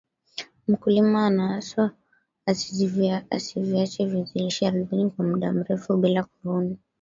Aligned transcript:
mkulima 0.67 1.25
anaaswa 1.27 1.91
asiviache 3.29 4.05
viazi 4.05 4.39
lishe 4.39 4.67
ardhini 4.67 5.09
kwa 5.09 5.25
muda 5.25 5.51
mrefu 5.53 5.97
bila 5.97 6.23
kuvunwa 6.23 6.75